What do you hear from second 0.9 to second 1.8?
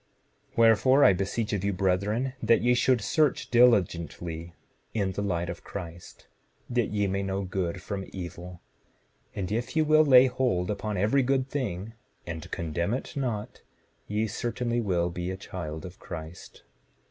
I beseech of you,